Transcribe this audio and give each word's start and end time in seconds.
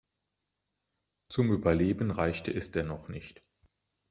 Zum 1.29 1.51
Überleben 1.51 2.09
reichte 2.09 2.51
es 2.51 2.71
dennoch 2.71 3.07
nicht. 3.07 3.43